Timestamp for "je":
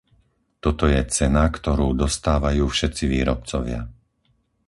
0.93-0.97